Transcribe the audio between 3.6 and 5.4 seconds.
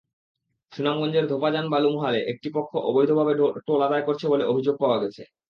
Toll আদায় করছে বলে অভিযোগ পাওয়া গেছে।